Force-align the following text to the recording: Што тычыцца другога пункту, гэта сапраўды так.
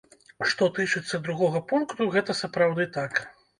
Што 0.51 0.69
тычыцца 0.77 1.19
другога 1.27 1.61
пункту, 1.73 2.09
гэта 2.19 2.39
сапраўды 2.43 2.91
так. 3.01 3.25